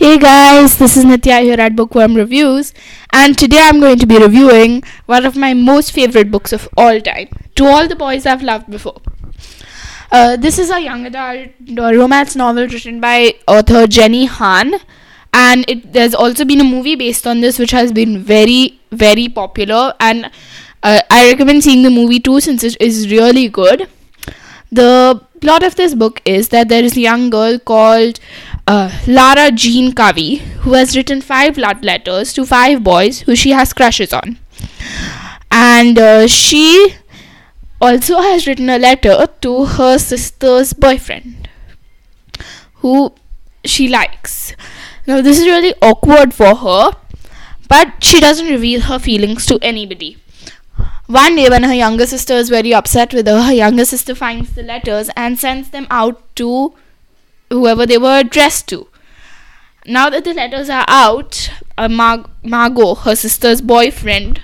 Hey 0.00 0.16
guys, 0.16 0.78
this 0.78 0.96
is 0.96 1.04
Nitya 1.04 1.42
here 1.42 1.60
at 1.60 1.76
Bookworm 1.76 2.14
Reviews, 2.14 2.72
and 3.12 3.36
today 3.36 3.58
I'm 3.60 3.80
going 3.80 3.98
to 3.98 4.06
be 4.06 4.16
reviewing 4.16 4.82
one 5.04 5.26
of 5.26 5.36
my 5.36 5.52
most 5.52 5.92
favorite 5.92 6.30
books 6.30 6.54
of 6.54 6.66
all 6.74 7.02
time, 7.02 7.28
To 7.56 7.66
All 7.66 7.86
the 7.86 7.94
Boys 7.94 8.24
I've 8.24 8.42
Loved 8.42 8.70
Before. 8.70 9.02
Uh, 10.10 10.38
this 10.38 10.58
is 10.58 10.70
a 10.70 10.80
young 10.80 11.04
adult 11.04 11.50
romance 11.76 12.34
novel 12.34 12.66
written 12.66 12.98
by 12.98 13.34
author 13.46 13.86
Jenny 13.86 14.24
Han, 14.24 14.76
and 15.34 15.68
it, 15.68 15.92
there's 15.92 16.14
also 16.14 16.46
been 16.46 16.62
a 16.62 16.64
movie 16.64 16.96
based 16.96 17.26
on 17.26 17.42
this 17.42 17.58
which 17.58 17.72
has 17.72 17.92
been 17.92 18.20
very, 18.20 18.80
very 18.92 19.28
popular, 19.28 19.92
and 20.00 20.30
uh, 20.82 21.02
I 21.10 21.30
recommend 21.30 21.62
seeing 21.62 21.82
the 21.82 21.90
movie 21.90 22.20
too 22.20 22.40
since 22.40 22.64
it 22.64 22.80
is 22.80 23.10
really 23.12 23.50
good. 23.50 23.86
The 24.72 25.20
plot 25.40 25.62
of 25.62 25.74
this 25.74 25.94
book 25.94 26.22
is 26.24 26.48
that 26.50 26.68
there 26.68 26.84
is 26.84 26.96
a 26.96 27.00
young 27.00 27.30
girl 27.30 27.58
called 27.58 28.20
uh, 28.66 28.90
Lara 29.06 29.50
Jean 29.50 29.92
Covey 29.92 30.36
who 30.62 30.74
has 30.74 30.96
written 30.96 31.20
five 31.20 31.58
love 31.58 31.82
letters 31.82 32.32
to 32.34 32.46
five 32.46 32.84
boys 32.84 33.20
who 33.22 33.34
she 33.34 33.50
has 33.50 33.72
crushes 33.72 34.12
on. 34.12 34.38
And 35.50 35.98
uh, 35.98 36.28
she 36.28 36.94
also 37.80 38.20
has 38.20 38.46
written 38.46 38.68
a 38.68 38.78
letter 38.78 39.26
to 39.40 39.64
her 39.64 39.98
sister's 39.98 40.72
boyfriend 40.72 41.48
who 42.74 43.12
she 43.64 43.88
likes. 43.88 44.54
Now, 45.06 45.20
this 45.20 45.38
is 45.38 45.46
really 45.46 45.74
awkward 45.82 46.32
for 46.32 46.54
her, 46.54 46.92
but 47.68 48.04
she 48.04 48.20
doesn't 48.20 48.46
reveal 48.46 48.82
her 48.82 48.98
feelings 48.98 49.46
to 49.46 49.58
anybody. 49.62 50.18
One 51.10 51.34
day, 51.34 51.48
when 51.48 51.64
her 51.64 51.74
younger 51.74 52.06
sister 52.06 52.34
is 52.34 52.50
very 52.50 52.72
upset 52.72 53.12
with 53.12 53.26
her, 53.26 53.42
her 53.42 53.52
younger 53.52 53.84
sister 53.84 54.14
finds 54.14 54.52
the 54.52 54.62
letters 54.62 55.10
and 55.16 55.36
sends 55.36 55.70
them 55.70 55.88
out 55.90 56.22
to 56.36 56.72
whoever 57.48 57.84
they 57.84 57.98
were 57.98 58.20
addressed 58.20 58.68
to. 58.68 58.86
Now 59.84 60.08
that 60.10 60.22
the 60.22 60.32
letters 60.32 60.70
are 60.70 60.84
out, 60.86 61.50
uh, 61.76 61.88
Mar- 61.88 62.26
Margot, 62.44 62.94
her 62.94 63.16
sister's 63.16 63.60
boyfriend, 63.60 64.40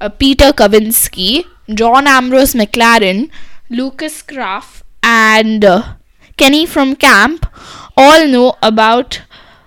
uh, 0.00 0.08
Peter 0.08 0.52
Kavinsky, 0.52 1.44
John 1.74 2.06
Ambrose 2.06 2.54
McClaren, 2.54 3.28
Lucas 3.68 4.22
Krapf, 4.22 4.82
and 5.02 5.64
uh, 5.64 5.94
Kenny 6.36 6.66
from 6.66 6.94
camp 6.94 7.52
all 7.96 8.28
know 8.28 8.54
about 8.62 9.22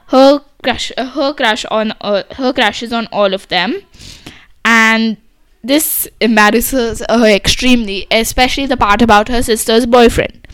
her 0.07 0.41
crush, 0.63 0.93
her 0.97 1.33
crush 1.33 1.65
on 1.65 1.91
uh, 1.99 2.23
her 2.35 2.53
crushes 2.53 2.93
on 2.93 3.07
all 3.11 3.33
of 3.33 3.49
them, 3.49 3.81
and 4.63 5.17
this 5.63 6.07
embarrasses 6.21 7.01
her 7.09 7.25
extremely, 7.25 8.07
especially 8.11 8.65
the 8.65 8.77
part 8.77 9.01
about 9.01 9.27
her 9.27 9.41
sister's 9.43 9.85
boyfriend. 9.85 10.47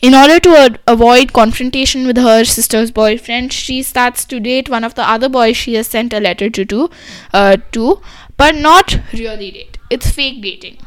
In 0.00 0.14
order 0.14 0.40
to 0.40 0.56
ad- 0.56 0.80
avoid 0.86 1.32
confrontation 1.32 2.06
with 2.06 2.16
her 2.16 2.44
sister's 2.44 2.90
boyfriend, 2.90 3.52
she 3.52 3.82
starts 3.82 4.24
to 4.24 4.40
date 4.40 4.68
one 4.68 4.82
of 4.84 4.94
the 4.94 5.08
other 5.08 5.28
boys 5.28 5.56
she 5.56 5.74
has 5.74 5.86
sent 5.86 6.12
a 6.12 6.18
letter 6.18 6.50
to, 6.50 6.64
to, 6.64 6.90
uh, 7.32 7.56
to 7.70 8.00
but 8.36 8.56
not 8.56 8.98
really 9.12 9.52
date. 9.52 9.78
It's 9.90 10.10
fake 10.10 10.42
dating. 10.42 10.78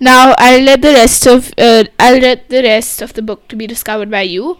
Now 0.00 0.34
I'll 0.38 0.60
let 0.60 0.82
the 0.82 0.92
rest 0.92 1.26
of 1.26 1.52
uh, 1.56 1.84
I'll 1.98 2.18
let 2.18 2.48
the 2.50 2.62
rest 2.62 3.00
of 3.00 3.14
the 3.14 3.22
book 3.22 3.48
to 3.48 3.56
be 3.56 3.66
discovered 3.66 4.10
by 4.10 4.22
you, 4.22 4.58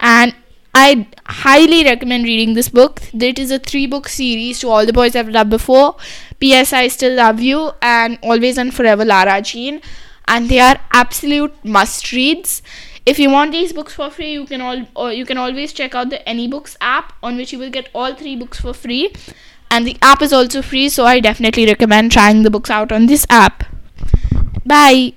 and 0.00 0.34
I 0.74 1.08
highly 1.26 1.84
recommend 1.84 2.24
reading 2.24 2.54
this 2.54 2.68
book. 2.68 3.02
It 3.12 3.38
is 3.38 3.50
a 3.50 3.58
three 3.58 3.86
book 3.86 4.08
series 4.08 4.60
to 4.60 4.68
all 4.68 4.86
the 4.86 4.92
boys 4.92 5.16
I've 5.16 5.28
loved 5.28 5.50
before. 5.50 5.96
P.S. 6.38 6.72
I 6.72 6.88
still 6.88 7.14
love 7.14 7.40
you 7.40 7.72
and 7.82 8.18
always 8.22 8.58
and 8.58 8.74
forever 8.74 9.04
Lara 9.04 9.40
Jean, 9.42 9.80
and 10.26 10.48
they 10.48 10.60
are 10.60 10.78
absolute 10.92 11.54
must 11.64 12.12
reads. 12.12 12.62
If 13.04 13.18
you 13.18 13.30
want 13.30 13.52
these 13.52 13.72
books 13.72 13.94
for 13.94 14.10
free, 14.10 14.32
you 14.32 14.46
can 14.46 14.60
all 14.60 15.12
you 15.12 15.24
can 15.24 15.38
always 15.38 15.72
check 15.72 15.94
out 15.94 16.10
the 16.10 16.20
AnyBooks 16.26 16.76
app 16.80 17.12
on 17.22 17.36
which 17.36 17.52
you 17.52 17.58
will 17.58 17.70
get 17.70 17.88
all 17.94 18.14
three 18.14 18.36
books 18.36 18.60
for 18.60 18.72
free. 18.72 19.12
And 19.70 19.86
the 19.86 19.96
app 20.00 20.22
is 20.22 20.32
also 20.32 20.62
free, 20.62 20.88
so 20.88 21.04
I 21.04 21.18
definitely 21.20 21.66
recommend 21.66 22.12
trying 22.12 22.42
the 22.42 22.50
books 22.50 22.70
out 22.70 22.92
on 22.92 23.06
this 23.06 23.26
app. 23.28 23.64
Bye. 24.64 25.14